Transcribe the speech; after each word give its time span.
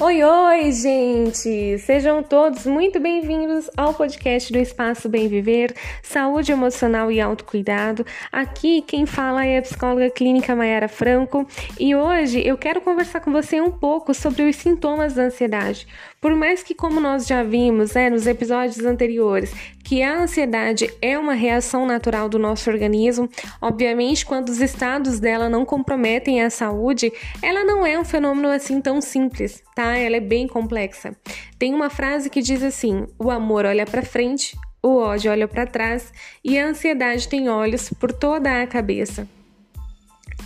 Oi, 0.00 0.22
oi, 0.22 0.70
gente! 0.70 1.76
Sejam 1.78 2.22
todos 2.22 2.64
muito 2.64 3.00
bem-vindos 3.00 3.68
ao 3.76 3.92
podcast 3.92 4.52
do 4.52 4.58
Espaço 4.60 5.08
Bem 5.08 5.26
Viver, 5.26 5.74
Saúde 6.04 6.52
Emocional 6.52 7.10
e 7.10 7.20
Autocuidado. 7.20 8.06
Aqui 8.30 8.80
quem 8.82 9.06
fala 9.06 9.44
é 9.44 9.58
a 9.58 9.62
psicóloga 9.62 10.08
clínica 10.08 10.54
Mayara 10.54 10.86
Franco 10.86 11.44
e 11.80 11.96
hoje 11.96 12.40
eu 12.46 12.56
quero 12.56 12.80
conversar 12.80 13.18
com 13.18 13.32
você 13.32 13.60
um 13.60 13.72
pouco 13.72 14.14
sobre 14.14 14.48
os 14.48 14.54
sintomas 14.54 15.14
da 15.14 15.22
ansiedade. 15.24 15.84
Por 16.20 16.32
mais 16.32 16.62
que, 16.62 16.76
como 16.76 17.00
nós 17.00 17.26
já 17.26 17.42
vimos 17.42 17.94
né, 17.94 18.08
nos 18.08 18.24
episódios 18.24 18.84
anteriores, 18.84 19.52
que 19.88 20.02
a 20.02 20.20
ansiedade 20.20 20.92
é 21.00 21.18
uma 21.18 21.32
reação 21.32 21.86
natural 21.86 22.28
do 22.28 22.38
nosso 22.38 22.68
organismo, 22.68 23.26
obviamente, 23.58 24.26
quando 24.26 24.50
os 24.50 24.60
estados 24.60 25.18
dela 25.18 25.48
não 25.48 25.64
comprometem 25.64 26.42
a 26.42 26.50
saúde, 26.50 27.10
ela 27.40 27.64
não 27.64 27.86
é 27.86 27.98
um 27.98 28.04
fenômeno 28.04 28.48
assim 28.48 28.82
tão 28.82 29.00
simples, 29.00 29.62
tá? 29.74 29.96
Ela 29.96 30.16
é 30.16 30.20
bem 30.20 30.46
complexa. 30.46 31.16
Tem 31.58 31.74
uma 31.74 31.88
frase 31.88 32.28
que 32.28 32.42
diz 32.42 32.62
assim: 32.62 33.06
o 33.18 33.30
amor 33.30 33.64
olha 33.64 33.86
para 33.86 34.02
frente, 34.02 34.54
o 34.82 34.98
ódio 34.98 35.30
olha 35.30 35.48
para 35.48 35.64
trás 35.64 36.12
e 36.44 36.58
a 36.58 36.66
ansiedade 36.66 37.26
tem 37.26 37.48
olhos 37.48 37.88
por 37.88 38.12
toda 38.12 38.60
a 38.60 38.66
cabeça. 38.66 39.26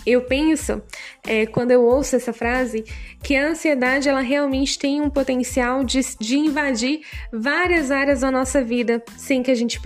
Eu 0.05 0.21
penso, 0.21 0.81
é, 1.25 1.45
quando 1.45 1.71
eu 1.71 1.83
ouço 1.83 2.15
essa 2.15 2.33
frase, 2.33 2.83
que 3.21 3.35
a 3.35 3.47
ansiedade 3.47 4.09
ela 4.09 4.21
realmente 4.21 4.77
tem 4.77 5.01
um 5.01 5.09
potencial 5.09 5.83
de, 5.83 6.01
de 6.19 6.37
invadir 6.37 7.01
várias 7.31 7.89
áreas 7.89 8.21
da 8.21 8.29
nossa 8.29 8.61
vida 8.61 9.03
sem 9.17 9.41
que 9.41 9.51
a 9.51 9.55
gente, 9.55 9.79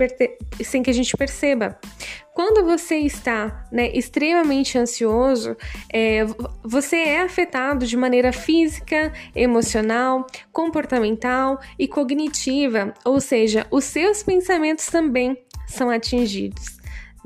sem 0.64 0.82
que 0.82 0.90
a 0.90 0.94
gente 0.94 1.16
perceba. 1.16 1.78
Quando 2.34 2.64
você 2.64 2.98
está 2.98 3.66
né, 3.72 3.90
extremamente 3.92 4.78
ansioso, 4.78 5.56
é, 5.92 6.24
você 6.62 6.96
é 6.96 7.20
afetado 7.22 7.84
de 7.84 7.96
maneira 7.96 8.32
física, 8.32 9.12
emocional, 9.34 10.24
comportamental 10.52 11.58
e 11.76 11.88
cognitiva, 11.88 12.94
ou 13.04 13.20
seja, 13.20 13.66
os 13.72 13.82
seus 13.84 14.22
pensamentos 14.22 14.86
também 14.86 15.36
são 15.66 15.90
atingidos 15.90 16.77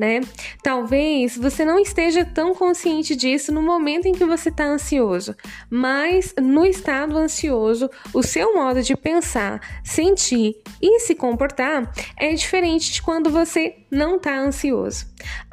né? 0.03 0.21
Talvez 0.65 1.37
você 1.37 1.65
não 1.65 1.79
esteja 1.79 2.25
tão 2.25 2.57
consciente 2.57 3.15
disso 3.15 3.53
no 3.53 3.63
momento 3.63 4.07
em 4.07 4.13
que 4.13 4.25
você 4.25 4.49
está 4.49 4.65
ansioso, 4.65 5.37
mas 5.71 6.35
no 6.43 6.67
estado 6.67 7.17
ansioso, 7.17 7.89
o 8.13 8.21
seu 8.21 8.53
modo 8.53 8.83
de 8.83 8.97
pensar, 8.97 9.61
sentir 9.85 10.57
e 10.83 10.99
se 10.99 11.15
comportar 11.15 11.89
é 12.19 12.35
diferente 12.35 12.91
de 12.91 13.01
quando 13.01 13.31
você 13.31 13.77
não 13.93 14.17
está 14.17 14.39
ansioso. 14.39 15.05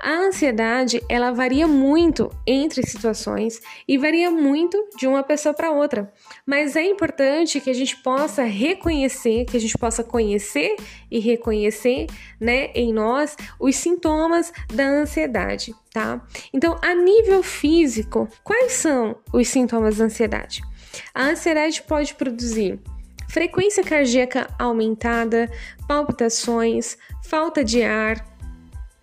A 0.02 0.12
ansiedade 0.12 1.04
ela 1.09 1.32
varia 1.32 1.68
muito 1.68 2.32
entre 2.48 2.88
situações 2.88 3.59
e 3.86 3.98
varia 3.98 4.31
muito 4.31 4.81
de 4.98 5.06
uma 5.06 5.22
pessoa 5.22 5.54
para 5.54 5.72
outra, 5.72 6.12
mas 6.46 6.78
é 6.78 6.84
importante 6.84 7.59
que 7.59 7.70
a 7.70 7.73
gente 7.73 7.98
possa 7.98 8.44
reconhecer, 8.44 9.44
que 9.44 9.58
a 9.58 9.59
gente 9.59 9.78
possa 9.78 10.06
conhecer 10.06 10.78
e 11.12 11.20
reconhecer, 11.20 12.08
né, 12.40 12.72
em 12.73 12.94
nós 12.94 13.36
os 13.59 13.76
sintomas 13.76 14.53
da 14.74 14.88
ansiedade, 14.88 15.76
tá? 15.92 16.26
Então, 16.53 16.80
a 16.81 16.96
nível 16.96 17.44
físico, 17.44 18.30
quais 18.42 18.72
são 18.72 19.18
os 19.34 19.50
sintomas 19.50 19.98
da 19.98 20.06
ansiedade? 20.06 20.62
A 21.14 21.26
ansiedade 21.26 21.81
pode 21.81 22.14
produzir 22.16 22.80
frequência 23.30 23.83
cardíaca 23.83 24.47
aumentada, 24.58 25.49
palpitações, 25.88 26.97
falta 27.23 27.63
de 27.63 27.83
ar, 27.83 28.25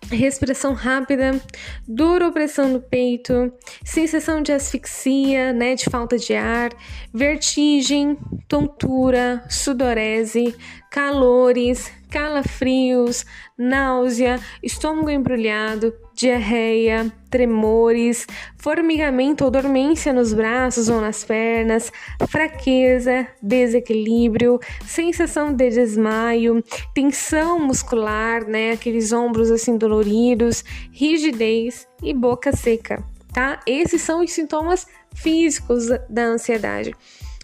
respiração 0.09 0.73
rápida, 0.73 1.39
dor 1.87 2.21
ou 2.21 2.31
pressão 2.31 2.69
no 2.69 2.81
peito, 2.81 3.51
sensação 3.83 4.41
de 4.41 4.51
asfixia, 4.51 5.51
né, 5.51 5.75
de 5.75 5.85
falta 5.85 6.17
de 6.17 6.35
ar, 6.35 6.69
vertigem, 7.13 8.17
tontura, 8.47 9.43
sudorese, 9.49 10.55
calores, 10.89 11.91
calafrios, 12.09 13.25
náusea, 13.57 14.39
estômago 14.63 15.09
embrulhado, 15.09 15.93
diarreia, 16.13 17.11
tremores, 17.29 18.25
formigamento 18.57 19.43
ou 19.43 19.51
dormência 19.51 20.13
nos 20.13 20.33
braços 20.33 20.89
ou 20.89 20.99
nas 21.01 21.23
pernas, 21.23 21.91
fraqueza, 22.27 23.27
desequilíbrio, 23.41 24.59
sensação 24.85 25.53
de 25.53 25.69
desmaio, 25.69 26.63
tensão 26.93 27.59
muscular, 27.59 28.45
né, 28.47 28.71
aqueles 28.71 29.11
ombros 29.11 29.51
assim 29.51 29.77
doloridos, 29.77 30.63
rigidez 30.91 31.87
e 32.01 32.13
boca 32.13 32.55
seca, 32.55 33.03
tá? 33.33 33.59
Esses 33.67 34.01
são 34.01 34.23
os 34.23 34.31
sintomas 34.31 34.87
físicos 35.13 35.87
da 36.09 36.23
ansiedade. 36.23 36.95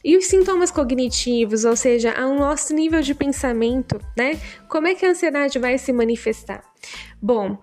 E 0.03 0.18
os 0.18 0.25
sintomas 0.25 0.69
cognitivos, 0.69 1.64
ou 1.64 1.75
seja, 1.75 2.12
ao 2.12 2.34
nosso 2.36 2.74
nível 2.74 3.02
de 3.02 3.16
pensamento, 3.16 4.00
né? 4.18 4.40
Como 4.68 4.88
é 4.88 4.96
que 4.96 5.06
a 5.06 5.09
ansiedade 5.09 5.58
vai 5.58 5.78
se 5.78 5.94
manifestar? 5.94 6.62
Bom, 7.22 7.58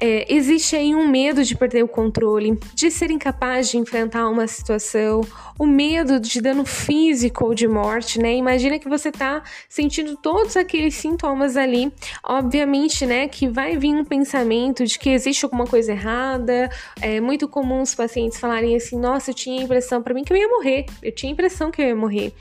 é, 0.00 0.24
existe 0.32 0.74
aí 0.74 0.94
um 0.94 1.06
medo 1.06 1.44
de 1.44 1.54
perder 1.54 1.84
o 1.84 1.88
controle, 1.88 2.58
de 2.74 2.90
ser 2.90 3.10
incapaz 3.10 3.68
de 3.68 3.76
enfrentar 3.76 4.28
uma 4.30 4.46
situação, 4.46 5.20
o 5.58 5.66
medo 5.66 6.18
de 6.18 6.40
dano 6.40 6.64
físico 6.64 7.44
ou 7.44 7.54
de 7.54 7.68
morte, 7.68 8.18
né? 8.18 8.34
Imagina 8.34 8.78
que 8.78 8.88
você 8.88 9.12
tá 9.12 9.42
sentindo 9.68 10.16
todos 10.16 10.56
aqueles 10.56 10.94
sintomas 10.94 11.54
ali, 11.54 11.92
obviamente, 12.24 13.04
né, 13.04 13.28
que 13.28 13.46
vai 13.46 13.76
vir 13.76 13.94
um 13.94 14.04
pensamento 14.04 14.86
de 14.86 14.98
que 14.98 15.10
existe 15.10 15.44
alguma 15.44 15.66
coisa 15.66 15.92
errada. 15.92 16.70
É 17.02 17.20
muito 17.20 17.46
comum 17.46 17.82
os 17.82 17.94
pacientes 17.94 18.40
falarem 18.40 18.74
assim: 18.74 18.98
"Nossa, 18.98 19.30
eu 19.30 19.34
tinha 19.34 19.60
a 19.60 19.64
impressão 19.64 20.02
para 20.02 20.14
mim 20.14 20.24
que 20.24 20.32
eu 20.32 20.36
ia 20.36 20.48
morrer. 20.48 20.86
Eu 21.02 21.12
tinha 21.12 21.30
a 21.30 21.34
impressão 21.34 21.70
que 21.70 21.82
eu 21.82 21.86
ia 21.86 21.96
morrer." 21.96 22.32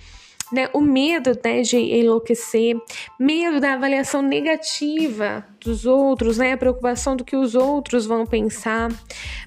Né, 0.51 0.69
o 0.73 0.81
medo 0.81 1.31
né, 1.43 1.61
de 1.61 1.77
enlouquecer, 1.77 2.75
medo 3.19 3.59
da 3.59 3.73
avaliação 3.73 4.21
negativa 4.21 5.45
dos 5.59 5.85
outros, 5.85 6.37
né, 6.37 6.53
a 6.53 6.57
preocupação 6.57 7.15
do 7.15 7.23
que 7.23 7.35
os 7.35 7.53
outros 7.55 8.05
vão 8.05 8.25
pensar, 8.25 8.89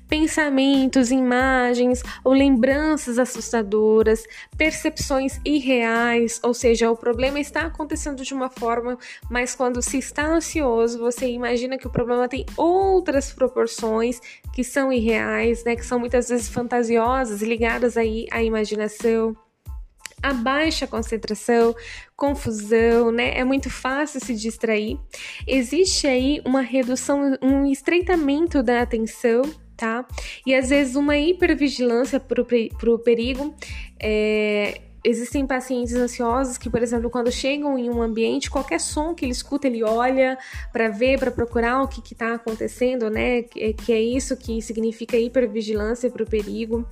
pensamentos, 0.09 1.11
imagens 1.11 2.03
ou 2.23 2.33
lembranças 2.33 3.19
assustadoras, 3.19 4.25
percepções 4.57 5.41
irreais, 5.45 6.39
ou 6.43 6.53
seja, 6.53 6.91
o 6.91 6.97
problema 6.97 7.41
está 7.41 7.62
acontecendo 7.62 8.23
de 8.23 8.35
uma 8.35 8.51
forma, 8.51 8.99
mas 9.31 9.55
quando 9.55 9.81
se 9.81 9.99
está 9.99 10.27
ansioso, 10.27 10.99
você 10.99 11.27
imagina 11.29 11.79
que 11.79 11.87
o 11.87 11.91
problema 11.91 12.29
tem 12.29 12.45
outras 12.57 13.33
proporções 13.33 14.21
que 14.53 14.62
são 14.62 14.93
irreais, 14.93 15.65
né, 15.65 15.75
que 15.75 15.85
são 15.85 15.99
muitas 15.99 16.29
vezes 16.29 16.49
fantasiosas, 16.49 17.41
ligadas 17.41 17.97
aí 17.97 18.27
à 18.31 18.43
imaginação 18.43 19.35
a 20.22 20.33
baixa 20.33 20.87
concentração, 20.87 21.75
confusão, 22.16 23.10
né? 23.10 23.37
É 23.37 23.44
muito 23.44 23.69
fácil 23.69 24.21
se 24.25 24.34
distrair. 24.34 24.99
Existe 25.47 26.06
aí 26.06 26.41
uma 26.44 26.60
redução, 26.60 27.37
um 27.43 27.66
estreitamento 27.66 28.62
da 28.62 28.82
atenção, 28.82 29.43
tá? 29.77 30.06
E 30.47 30.55
às 30.55 30.71
vezes 30.71 30.94
uma 30.94 31.16
hipervigilância 31.16 32.21
para 32.21 32.41
o 32.41 32.99
perigo. 32.99 33.55
É, 34.00 34.81
existem 35.05 35.47
pacientes 35.47 35.95
ansiosos 35.95 36.57
que, 36.57 36.71
por 36.71 36.83
exemplo, 36.83 37.11
quando 37.11 37.31
chegam 37.31 37.77
em 37.77 37.91
um 37.91 38.01
ambiente, 38.01 38.51
qualquer 38.51 38.81
som 38.81 39.15
que 39.15 39.25
ele 39.25 39.33
escuta, 39.33 39.67
ele 39.67 39.83
olha 39.83 40.39
para 40.73 40.89
ver, 40.89 41.19
para 41.19 41.31
procurar 41.31 41.83
o 41.83 41.89
que 41.89 42.13
está 42.13 42.35
acontecendo, 42.35 43.11
né? 43.11 43.43
Que, 43.43 43.73
que, 43.73 43.93
é 43.93 44.01
isso 44.01 44.37
que 44.37 44.62
significa 44.62 45.17
hipervigilância 45.17 46.11
para 46.11 46.23
o 46.23 46.27
perigo. 46.27 46.87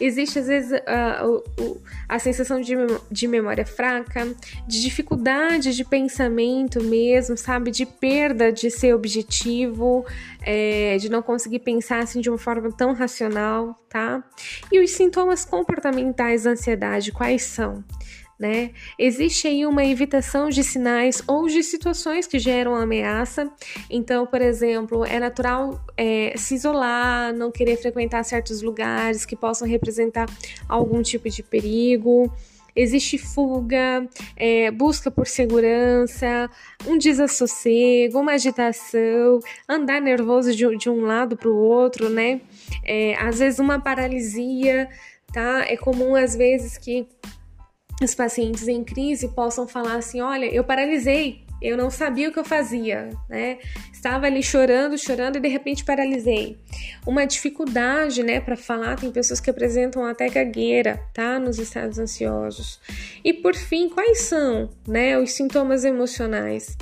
Existe, 0.00 0.38
às 0.38 0.46
vezes, 0.46 0.72
a, 0.86 1.22
a, 1.22 2.16
a 2.16 2.18
sensação 2.18 2.60
de, 2.60 2.74
de 3.10 3.28
memória 3.28 3.66
fraca, 3.66 4.26
de 4.66 4.80
dificuldade 4.80 5.74
de 5.74 5.84
pensamento 5.84 6.82
mesmo, 6.82 7.36
sabe? 7.36 7.70
De 7.70 7.84
perda 7.84 8.50
de 8.50 8.70
ser 8.70 8.94
objetivo, 8.94 10.04
é, 10.42 10.96
de 10.98 11.10
não 11.10 11.22
conseguir 11.22 11.58
pensar 11.58 11.98
assim 11.98 12.20
de 12.20 12.30
uma 12.30 12.38
forma 12.38 12.72
tão 12.72 12.94
racional, 12.94 13.78
tá? 13.88 14.24
E 14.72 14.80
os 14.80 14.90
sintomas 14.92 15.44
comportamentais 15.44 16.44
da 16.44 16.50
ansiedade, 16.50 17.12
quais 17.12 17.49
né? 18.40 18.70
Existe 18.98 19.46
aí 19.46 19.66
uma 19.66 19.84
evitação 19.84 20.48
de 20.48 20.64
sinais 20.64 21.22
ou 21.28 21.46
de 21.46 21.62
situações 21.62 22.26
que 22.26 22.38
geram 22.38 22.74
ameaça. 22.74 23.52
Então, 23.90 24.26
por 24.26 24.40
exemplo, 24.40 25.04
é 25.04 25.20
natural 25.20 25.78
é, 25.94 26.32
se 26.38 26.54
isolar, 26.54 27.34
não 27.34 27.52
querer 27.52 27.76
frequentar 27.76 28.24
certos 28.24 28.62
lugares 28.62 29.26
que 29.26 29.36
possam 29.36 29.68
representar 29.68 30.26
algum 30.66 31.02
tipo 31.02 31.28
de 31.28 31.42
perigo. 31.42 32.32
Existe 32.74 33.18
fuga, 33.18 34.08
é, 34.36 34.70
busca 34.70 35.10
por 35.10 35.26
segurança, 35.26 36.48
um 36.86 36.96
desassossego, 36.96 38.20
uma 38.20 38.32
agitação, 38.32 39.40
andar 39.68 40.00
nervoso 40.00 40.54
de, 40.54 40.76
de 40.78 40.88
um 40.88 41.02
lado 41.02 41.36
para 41.36 41.50
o 41.50 41.56
outro, 41.56 42.08
né? 42.08 42.40
É, 42.84 43.16
às 43.16 43.38
vezes 43.38 43.58
uma 43.58 43.80
paralisia, 43.80 44.88
tá? 45.30 45.64
É 45.66 45.76
comum 45.76 46.14
às 46.14 46.34
vezes 46.34 46.78
que 46.78 47.06
os 48.00 48.14
pacientes 48.14 48.66
em 48.66 48.82
crise 48.82 49.28
possam 49.28 49.68
falar 49.68 49.96
assim: 49.96 50.20
olha, 50.20 50.46
eu 50.46 50.64
paralisei, 50.64 51.44
eu 51.60 51.76
não 51.76 51.90
sabia 51.90 52.28
o 52.28 52.32
que 52.32 52.38
eu 52.38 52.44
fazia, 52.44 53.10
né? 53.28 53.58
Estava 53.92 54.26
ali 54.26 54.42
chorando, 54.42 54.96
chorando 54.96 55.36
e 55.36 55.40
de 55.40 55.48
repente 55.48 55.84
paralisei. 55.84 56.56
Uma 57.06 57.26
dificuldade, 57.26 58.22
né, 58.22 58.40
para 58.40 58.56
falar, 58.56 58.96
tem 58.96 59.10
pessoas 59.10 59.40
que 59.40 59.50
apresentam 59.50 60.04
até 60.04 60.28
gagueira, 60.30 60.98
tá? 61.12 61.38
Nos 61.38 61.58
estados 61.58 61.98
ansiosos. 61.98 62.80
E 63.22 63.34
por 63.34 63.54
fim, 63.54 63.90
quais 63.90 64.20
são, 64.22 64.70
né, 64.88 65.18
os 65.18 65.32
sintomas 65.32 65.84
emocionais? 65.84 66.78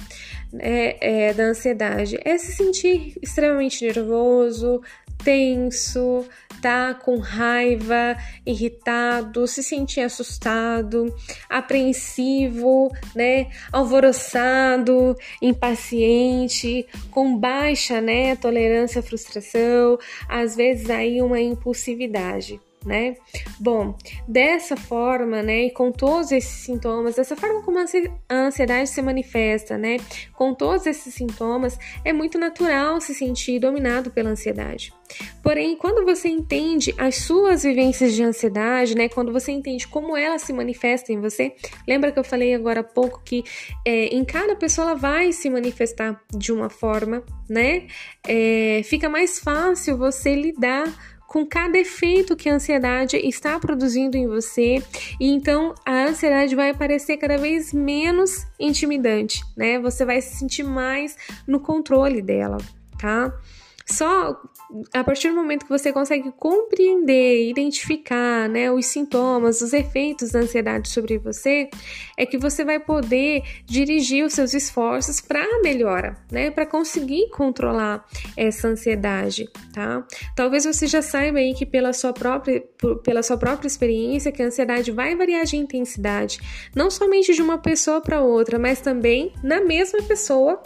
É, 0.58 1.28
é, 1.28 1.34
da 1.34 1.44
ansiedade 1.44 2.18
é 2.24 2.38
se 2.38 2.52
sentir 2.52 3.18
extremamente 3.20 3.84
nervoso, 3.84 4.80
tenso, 5.22 6.24
tá 6.60 6.94
com 6.94 7.18
raiva, 7.18 8.16
irritado, 8.46 9.46
se 9.46 9.62
sentir 9.62 10.00
assustado, 10.00 11.14
apreensivo, 11.48 12.90
né, 13.14 13.50
alvoroçado, 13.72 15.16
impaciente, 15.40 16.86
com 17.10 17.36
baixa, 17.38 18.00
né, 18.00 18.36
tolerância 18.36 19.00
à 19.00 19.02
frustração, 19.02 19.98
às 20.28 20.56
vezes 20.56 20.90
aí 20.90 21.20
uma 21.22 21.40
impulsividade 21.40 22.60
né? 22.88 23.14
Bom, 23.60 23.94
dessa 24.26 24.76
forma, 24.76 25.42
né, 25.42 25.66
e 25.66 25.70
com 25.70 25.92
todos 25.92 26.32
esses 26.32 26.64
sintomas, 26.64 27.16
dessa 27.16 27.36
forma 27.36 27.62
como 27.62 27.78
a 27.78 27.84
ansiedade 28.34 28.88
se 28.88 29.02
manifesta, 29.02 29.76
né, 29.76 29.98
com 30.32 30.54
todos 30.54 30.86
esses 30.86 31.12
sintomas, 31.14 31.78
é 32.04 32.12
muito 32.12 32.38
natural 32.38 33.00
se 33.00 33.14
sentir 33.14 33.60
dominado 33.60 34.10
pela 34.10 34.30
ansiedade. 34.30 34.92
Porém, 35.42 35.76
quando 35.76 36.04
você 36.04 36.28
entende 36.28 36.94
as 36.98 37.16
suas 37.16 37.62
vivências 37.62 38.14
de 38.14 38.22
ansiedade, 38.22 38.94
né, 38.94 39.08
quando 39.08 39.32
você 39.32 39.52
entende 39.52 39.86
como 39.86 40.16
ela 40.16 40.38
se 40.38 40.52
manifesta 40.52 41.12
em 41.12 41.20
você, 41.20 41.54
lembra 41.86 42.12
que 42.12 42.18
eu 42.18 42.24
falei 42.24 42.54
agora 42.54 42.80
há 42.80 42.84
pouco 42.84 43.22
que 43.24 43.44
é, 43.86 44.06
em 44.06 44.24
cada 44.24 44.56
pessoa 44.56 44.90
ela 44.90 44.94
vai 44.94 45.32
se 45.32 45.48
manifestar 45.50 46.20
de 46.34 46.52
uma 46.52 46.70
forma, 46.70 47.22
né? 47.48 47.86
É, 48.26 48.82
fica 48.84 49.08
mais 49.08 49.38
fácil 49.38 49.96
você 49.96 50.34
lidar 50.34 51.17
com 51.28 51.44
cada 51.44 51.76
efeito 51.78 52.34
que 52.34 52.48
a 52.48 52.54
ansiedade 52.54 53.18
está 53.18 53.60
produzindo 53.60 54.16
em 54.16 54.26
você, 54.26 54.82
e 55.20 55.28
então 55.28 55.74
a 55.84 56.06
ansiedade 56.06 56.56
vai 56.56 56.72
parecer 56.72 57.18
cada 57.18 57.36
vez 57.36 57.70
menos 57.70 58.46
intimidante, 58.58 59.44
né? 59.54 59.78
Você 59.78 60.06
vai 60.06 60.22
se 60.22 60.38
sentir 60.38 60.62
mais 60.62 61.16
no 61.46 61.60
controle 61.60 62.22
dela, 62.22 62.56
tá? 62.98 63.30
Só 63.90 64.38
a 64.92 65.02
partir 65.02 65.30
do 65.30 65.34
momento 65.34 65.64
que 65.64 65.70
você 65.70 65.90
consegue 65.92 66.30
compreender, 66.32 67.48
identificar 67.48 68.48
né, 68.48 68.70
os 68.70 68.84
sintomas, 68.84 69.62
os 69.62 69.72
efeitos 69.72 70.32
da 70.32 70.40
ansiedade 70.40 70.90
sobre 70.90 71.16
você, 71.16 71.70
é 72.16 72.26
que 72.26 72.36
você 72.36 72.64
vai 72.64 72.78
poder 72.78 73.42
dirigir 73.64 74.24
os 74.26 74.34
seus 74.34 74.52
esforços 74.52 75.22
para 75.22 75.42
a 75.42 75.62
melhora, 75.62 76.18
né? 76.30 76.50
Para 76.50 76.66
conseguir 76.66 77.30
controlar 77.30 78.04
essa 78.36 78.68
ansiedade, 78.68 79.48
tá? 79.72 80.06
Talvez 80.36 80.66
você 80.66 80.86
já 80.86 81.00
saiba 81.00 81.38
aí 81.38 81.54
que 81.54 81.64
pela 81.64 81.94
sua 81.94 82.12
própria, 82.12 82.62
pela 83.02 83.22
sua 83.22 83.38
própria 83.38 83.66
experiência 83.66 84.30
que 84.30 84.42
a 84.42 84.46
ansiedade 84.46 84.90
vai 84.90 85.16
variar 85.16 85.46
de 85.46 85.56
intensidade, 85.56 86.40
não 86.74 86.90
somente 86.90 87.32
de 87.32 87.40
uma 87.40 87.56
pessoa 87.56 88.02
para 88.02 88.20
outra, 88.20 88.58
mas 88.58 88.82
também 88.82 89.32
na 89.42 89.62
mesma 89.62 90.02
pessoa 90.02 90.62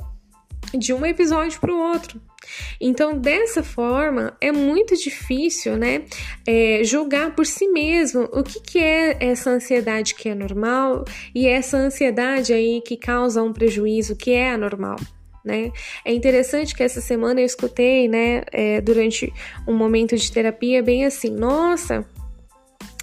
de 0.75 0.93
um 0.93 1.07
episódio 1.07 1.61
para 1.61 1.73
o 1.73 1.79
outro. 1.79 2.21
Então, 2.81 3.19
dessa 3.19 3.63
forma, 3.63 4.37
é 4.41 4.51
muito 4.51 4.97
difícil, 4.97 5.77
né, 5.77 6.05
é, 6.47 6.83
julgar 6.85 7.35
por 7.35 7.47
si 7.47 7.69
mesmo 7.69 8.29
o 8.33 8.43
que, 8.43 8.61
que 8.61 8.79
é 8.79 9.17
essa 9.21 9.51
ansiedade 9.51 10.15
que 10.15 10.29
é 10.29 10.35
normal 10.35 11.05
e 11.35 11.47
essa 11.47 11.77
ansiedade 11.77 12.53
aí 12.53 12.81
que 12.81 12.97
causa 12.97 13.43
um 13.43 13.53
prejuízo 13.53 14.17
que 14.17 14.33
é 14.33 14.51
anormal. 14.51 14.97
Né? 15.45 15.73
É 16.05 16.13
interessante 16.15 16.75
que 16.75 16.85
essa 16.85 17.01
semana 17.01 17.41
eu 17.41 17.45
escutei, 17.47 18.07
né, 18.07 18.43
é, 18.53 18.81
durante 18.81 19.33
um 19.67 19.75
momento 19.75 20.17
de 20.17 20.31
terapia, 20.31 20.83
bem 20.83 21.05
assim: 21.05 21.31
nossa, 21.31 22.07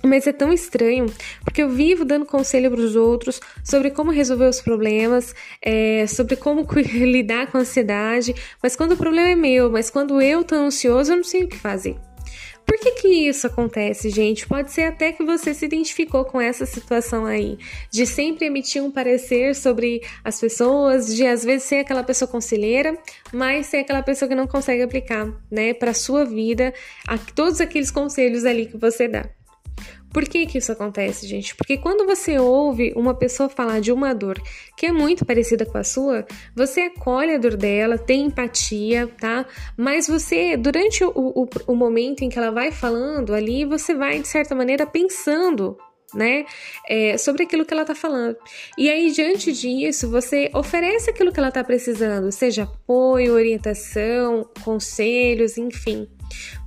mas 0.04 0.28
é 0.28 0.31
tão 0.31 0.51
estranho, 0.51 1.06
porque 1.44 1.62
eu 1.62 1.69
vivo 1.69 2.06
dando 2.06 2.25
conselho 2.25 2.72
para 2.72 2.81
os 2.81 2.96
outros 2.96 3.40
sobre 3.63 3.92
como 3.92 4.12
resolver 4.12 4.48
os 4.48 4.62
problemas, 4.62 5.36
é, 5.62 6.06
sobre 6.07 6.36
como 6.36 6.66
lidar 6.75 7.51
com 7.51 7.57
a 7.57 7.62
ansiedade, 7.62 8.34
mas 8.62 8.75
quando 8.75 8.94
o 8.94 8.98
problema 8.98 9.30
é 9.30 9.36
meu, 9.36 9.72
mas 9.72 9.90
quando 9.90 10.22
eu 10.22 10.44
tô 10.44 10.56
ansioso, 10.56 11.12
eu 11.12 11.18
não 11.18 11.24
sei 11.24 11.44
o 11.44 11.48
que 11.48 11.57
fazer. 11.57 11.98
Por 12.69 12.78
que, 12.78 12.92
que 12.92 13.07
isso 13.28 13.48
acontece, 13.48 14.12
gente? 14.12 14.46
Pode 14.46 14.72
ser 14.72 14.84
até 14.84 15.12
que 15.12 15.24
você 15.24 15.56
se 15.56 15.66
identificou 15.66 16.24
com 16.24 16.40
essa 16.40 16.68
situação 16.68 17.25
aí, 17.25 17.57
de 17.90 18.06
sempre 18.06 18.45
emitir 18.45 18.84
um 18.84 18.92
parecer 18.92 19.56
sobre 19.56 20.02
as 20.24 20.40
pessoas, 20.40 21.16
de 21.16 21.25
às 21.25 21.44
vezes 21.44 21.63
ser 21.63 21.78
aquela 21.78 22.04
pessoa 22.04 22.30
conselheira, 22.30 22.95
mas 23.34 23.66
ser 23.66 23.78
aquela 23.78 24.04
pessoa 24.04 24.30
que 24.30 24.36
não 24.36 24.45
consegue 24.45 24.84
aplicar, 24.84 25.28
né, 25.50 25.74
para 25.74 25.95
sua 25.95 26.24
vida, 26.24 26.72
todos 27.34 27.60
aqueles 27.60 27.90
conselhos 27.90 28.45
ali 28.45 28.68
que 28.68 28.78
você 28.78 29.07
dá. 29.07 29.28
Por 30.11 30.27
que, 30.27 30.45
que 30.45 30.57
isso 30.57 30.71
acontece, 30.71 31.27
gente? 31.27 31.56
Porque 31.56 31.77
quando 31.77 32.06
você 32.06 32.39
ouve 32.39 32.94
uma 32.95 33.13
pessoa 33.13 33.47
falar 33.47 33.79
de 33.79 33.91
uma 33.91 34.13
dor 34.13 34.41
que 34.75 34.88
é 34.88 34.91
muito 34.91 35.25
parecida 35.25 35.65
com 35.65 35.77
a 35.77 35.83
sua, 35.83 36.25
você 36.56 36.81
acolhe 36.81 37.35
a 37.35 37.38
dor 37.38 37.56
dela, 37.56 37.97
tem 37.97 38.25
empatia, 38.25 39.07
tá? 39.19 39.45
Mas 39.77 40.07
você, 40.07 40.57
durante 40.57 41.03
o, 41.03 41.11
o, 41.15 41.47
o 41.67 41.75
momento 41.75 42.23
em 42.23 42.29
que 42.29 42.39
ela 42.39 42.51
vai 42.51 42.71
falando 42.71 43.33
ali, 43.33 43.65
você 43.65 43.94
vai, 43.94 44.19
de 44.19 44.27
certa 44.27 44.56
maneira, 44.56 44.88
pensando 44.88 45.77
né? 46.13 46.45
É, 46.88 47.17
sobre 47.17 47.44
aquilo 47.44 47.65
que 47.65 47.73
ela 47.73 47.83
está 47.83 47.95
falando. 47.95 48.35
E 48.77 48.89
aí, 48.89 49.11
diante 49.11 49.51
disso, 49.51 50.09
você 50.09 50.50
oferece 50.53 51.09
aquilo 51.09 51.31
que 51.31 51.39
ela 51.39 51.50
está 51.50 51.63
precisando, 51.63 52.31
seja 52.31 52.63
apoio, 52.63 53.33
orientação, 53.33 54.50
conselhos, 54.63 55.57
enfim. 55.57 56.07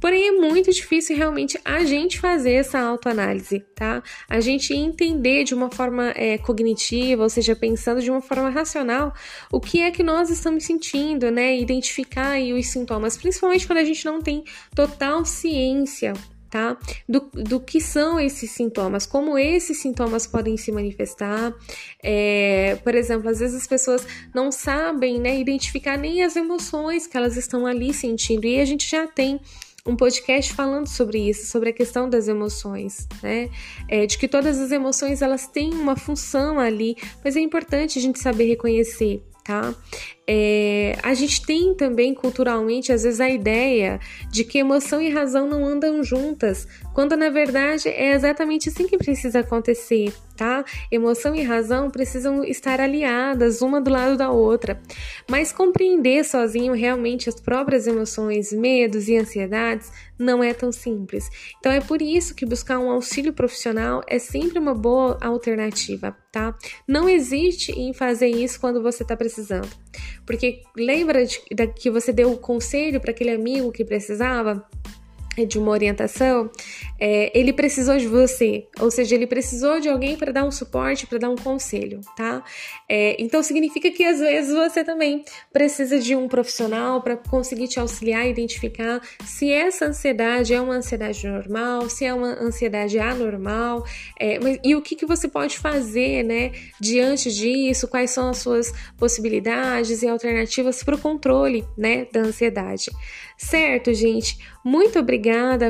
Porém, 0.00 0.28
é 0.28 0.32
muito 0.32 0.70
difícil 0.70 1.16
realmente 1.16 1.58
a 1.64 1.84
gente 1.84 2.19
fazer 2.19 2.54
essa 2.54 2.80
autoanálise, 2.80 3.60
tá? 3.74 4.02
A 4.28 4.40
gente 4.40 4.74
entender 4.74 5.44
de 5.44 5.54
uma 5.54 5.70
forma 5.70 6.12
é, 6.14 6.38
cognitiva, 6.38 7.22
ou 7.22 7.28
seja, 7.28 7.54
pensando 7.54 8.00
de 8.00 8.10
uma 8.10 8.20
forma 8.20 8.50
racional, 8.50 9.14
o 9.50 9.60
que 9.60 9.80
é 9.80 9.90
que 9.90 10.02
nós 10.02 10.30
estamos 10.30 10.64
sentindo, 10.64 11.30
né? 11.30 11.56
Identificar 11.58 12.38
os 12.40 12.66
sintomas, 12.66 13.16
principalmente 13.16 13.66
quando 13.66 13.78
a 13.78 13.84
gente 13.84 14.04
não 14.04 14.20
tem 14.20 14.44
total 14.74 15.24
ciência 15.24 16.14
tá? 16.52 16.76
Do, 17.08 17.31
do 17.32 17.58
que 17.58 17.81
são 17.81 18.20
esses 18.20 18.50
sintomas, 18.50 19.06
como 19.06 19.38
esses 19.38 19.78
sintomas 19.78 20.26
podem 20.26 20.58
se 20.58 20.70
manifestar. 20.70 21.54
É, 22.02 22.78
por 22.84 22.94
exemplo, 22.94 23.31
às 23.31 23.40
vezes 23.40 23.62
as 23.62 23.66
pessoas 23.66 24.06
não 24.34 24.52
sabem 24.52 25.19
né, 25.19 25.40
identificar 25.40 25.96
nem 25.96 26.22
as 26.22 26.37
emoções 26.37 27.06
que 27.06 27.16
elas 27.16 27.38
estão 27.38 27.64
ali 27.64 27.94
sentindo, 27.94 28.46
e 28.46 28.60
a 28.60 28.66
gente 28.66 28.88
já 28.88 29.06
tem 29.06 29.40
um 29.87 29.96
podcast 29.96 30.52
falando 30.52 30.87
sobre 30.87 31.18
isso, 31.18 31.47
sobre 31.47 31.71
a 31.71 31.73
questão 31.73 32.09
das 32.09 32.28
emoções, 32.28 33.09
né? 33.23 33.49
É, 33.88 34.06
de 34.06 34.16
que 34.16 34.28
todas 34.28 34.61
as 34.61 34.71
emoções 34.71 35.23
elas 35.23 35.49
têm 35.49 35.73
uma 35.73 35.97
função 35.97 36.61
ali, 36.61 36.97
mas 37.25 37.35
é 37.35 37.40
importante 37.40 37.99
a 37.99 38.02
gente 38.02 38.21
saber 38.21 38.44
reconhecer, 38.44 39.23
tá? 39.44 39.75
É, 40.26 40.96
a 41.02 41.14
gente 41.14 41.44
tem 41.44 41.75
também 41.75 42.14
culturalmente, 42.14 42.92
às 42.92 43.02
vezes, 43.02 43.20
a 43.20 43.28
ideia 43.28 44.00
de 44.30 44.44
que 44.44 44.58
emoção 44.58 45.00
e 45.00 45.11
razão 45.11 45.49
não 45.49 45.64
andam 45.64 46.02
juntas, 46.02 46.66
quando 46.94 47.16
na 47.16 47.28
verdade 47.28 47.88
é 47.88 48.12
exatamente 48.12 48.68
assim 48.68 48.87
que 48.87 48.96
precisa 48.96 49.40
acontecer, 49.40 50.12
tá? 50.36 50.64
Emoção 50.90 51.34
e 51.34 51.42
razão 51.42 51.90
precisam 51.90 52.44
estar 52.44 52.80
aliadas, 52.80 53.62
uma 53.62 53.80
do 53.80 53.90
lado 53.90 54.16
da 54.16 54.30
outra. 54.30 54.80
Mas 55.30 55.52
compreender 55.52 56.24
sozinho 56.24 56.72
realmente 56.74 57.28
as 57.28 57.40
próprias 57.40 57.86
emoções, 57.86 58.52
medos 58.52 59.08
e 59.08 59.16
ansiedades 59.16 59.90
não 60.18 60.42
é 60.42 60.54
tão 60.54 60.70
simples. 60.70 61.28
Então 61.58 61.72
é 61.72 61.80
por 61.80 62.00
isso 62.00 62.34
que 62.34 62.46
buscar 62.46 62.78
um 62.78 62.90
auxílio 62.90 63.32
profissional 63.32 64.02
é 64.06 64.18
sempre 64.18 64.58
uma 64.58 64.74
boa 64.74 65.18
alternativa, 65.20 66.16
tá? 66.30 66.56
Não 66.86 67.08
existe 67.08 67.72
em 67.72 67.92
fazer 67.92 68.28
isso 68.28 68.60
quando 68.60 68.82
você 68.82 69.02
está 69.02 69.16
precisando. 69.16 69.68
Porque 70.24 70.62
lembra 70.76 71.26
de, 71.26 71.40
de, 71.50 71.66
que 71.68 71.90
você 71.90 72.12
deu 72.12 72.32
o 72.32 72.38
conselho 72.38 73.00
para 73.00 73.10
aquele 73.10 73.30
amigo 73.30 73.72
que 73.72 73.84
precisava? 73.84 74.64
De 75.46 75.58
uma 75.58 75.70
orientação, 75.70 76.50
é, 77.00 77.36
ele 77.38 77.52
precisou 77.52 77.96
de 77.96 78.06
você, 78.06 78.66
ou 78.78 78.90
seja, 78.90 79.14
ele 79.14 79.26
precisou 79.26 79.80
de 79.80 79.88
alguém 79.88 80.16
para 80.16 80.32
dar 80.32 80.44
um 80.44 80.50
suporte, 80.50 81.06
para 81.06 81.18
dar 81.18 81.30
um 81.30 81.36
conselho, 81.36 82.00
tá? 82.16 82.44
É, 82.88 83.16
então 83.18 83.42
significa 83.42 83.90
que 83.90 84.04
às 84.04 84.20
vezes 84.20 84.54
você 84.54 84.84
também 84.84 85.24
precisa 85.52 85.98
de 85.98 86.14
um 86.14 86.28
profissional 86.28 87.00
para 87.02 87.16
conseguir 87.16 87.68
te 87.68 87.80
auxiliar, 87.80 88.28
identificar 88.28 89.00
se 89.24 89.50
essa 89.50 89.86
ansiedade 89.86 90.52
é 90.52 90.60
uma 90.60 90.74
ansiedade 90.74 91.26
normal, 91.26 91.88
se 91.88 92.04
é 92.04 92.12
uma 92.12 92.38
ansiedade 92.40 92.98
anormal, 92.98 93.84
é, 94.18 94.38
mas, 94.38 94.58
e 94.62 94.74
o 94.74 94.82
que, 94.82 94.94
que 94.94 95.06
você 95.06 95.28
pode 95.28 95.58
fazer, 95.58 96.22
né, 96.22 96.52
diante 96.80 97.32
disso, 97.32 97.88
quais 97.88 98.10
são 98.10 98.28
as 98.28 98.38
suas 98.38 98.72
possibilidades 98.98 100.02
e 100.02 100.08
alternativas 100.08 100.82
para 100.82 100.94
o 100.94 100.98
controle, 100.98 101.64
né, 101.76 102.06
da 102.12 102.20
ansiedade 102.20 102.90
Certo, 103.42 103.92
gente? 103.92 104.38
Muito 104.64 105.00
obrigada 105.00 105.22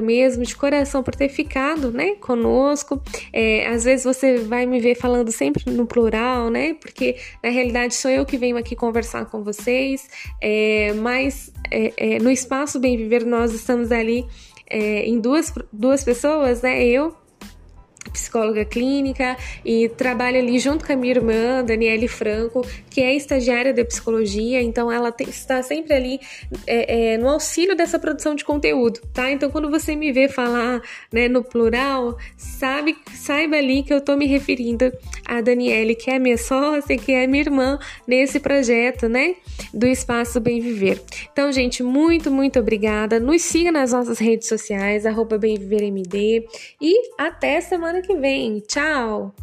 mesmo, 0.03 0.45
de 0.45 0.55
coração, 0.57 1.03
por 1.03 1.15
ter 1.15 1.29
ficado, 1.29 1.91
né, 1.91 2.15
conosco. 2.17 3.03
É, 3.33 3.67
às 3.69 3.85
vezes 3.85 4.05
você 4.05 4.39
vai 4.39 4.67
me 4.67 4.81
ver 4.81 4.95
falando 4.95 5.31
sempre 5.31 5.71
no 5.71 5.87
plural, 5.87 6.51
né? 6.51 6.75
Porque 6.75 7.17
na 7.43 7.51
realidade 7.51 7.95
sou 7.95 8.11
eu 8.11 8.25
que 8.25 8.37
venho 8.37 8.57
aqui 8.57 8.75
conversar 8.77 9.27
com 9.27 9.43
vocês, 9.43 10.09
é, 10.41 10.93
mas 10.95 11.53
é, 11.71 11.93
é 11.97 12.19
no 12.19 12.31
espaço 12.31 12.79
Bem 12.79 12.97
Viver 12.97 13.25
nós 13.25 13.53
estamos 13.53 13.91
ali 13.91 14.27
é, 14.69 15.07
em 15.07 15.21
duas, 15.21 15.53
duas 15.73 16.03
pessoas, 16.03 16.63
né? 16.63 16.85
Eu 16.85 17.22
psicóloga 18.12 18.64
clínica 18.64 19.37
e 19.64 19.88
trabalha 19.88 20.38
ali 20.38 20.59
junto 20.59 20.85
com 20.85 20.92
a 20.92 20.97
minha 20.97 21.14
irmã, 21.14 21.64
Daniele 21.64 22.09
Franco, 22.09 22.66
que 22.90 23.00
é 23.00 23.14
estagiária 23.14 23.73
de 23.73 23.85
psicologia, 23.85 24.61
então 24.61 24.90
ela 24.90 25.11
tem, 25.11 25.28
está 25.28 25.62
sempre 25.62 25.95
ali 25.95 26.21
é, 26.66 27.14
é, 27.14 27.19
no 27.19 27.28
auxílio 27.28 27.75
dessa 27.75 27.99
produção 27.99 28.35
de 28.35 28.45
conteúdo, 28.45 29.00
tá? 29.12 29.31
Então 29.31 29.50
quando 29.50 29.71
você 29.71 29.97
me 29.97 30.12
vê 30.12 30.28
falar 30.28 30.83
né, 31.12 31.28
no 31.28 31.42
plural, 31.42 32.19
sabe, 32.37 32.97
saiba 33.14 33.57
ali 33.57 33.83
que 33.83 33.92
eu 33.92 34.00
tô 34.00 34.16
me 34.16 34.26
referindo 34.26 34.92
a 35.25 35.40
Daniele, 35.40 35.95
que 35.95 36.11
é 36.11 36.19
minha 36.19 36.37
sócia, 36.37 36.97
que 36.97 37.12
é 37.12 37.26
minha 37.26 37.42
irmã 37.42 37.78
nesse 38.07 38.38
projeto, 38.38 39.09
né, 39.09 39.37
do 39.73 39.87
Espaço 39.87 40.40
Bem 40.40 40.61
Viver. 40.61 41.00
Então, 41.33 41.50
gente, 41.50 41.83
muito, 41.83 42.31
muito 42.31 42.59
obrigada. 42.59 43.19
Nos 43.19 43.42
siga 43.42 43.73
nas 43.73 43.92
nossas 43.92 44.19
redes 44.19 44.49
sociais, 44.49 45.07
arroba 45.07 45.38
BemViverMD 45.38 46.47
e 46.81 47.11
até 47.19 47.61
semana 47.61 48.02
que 48.03 48.15
vem. 48.17 48.61
Tchau! 48.61 49.35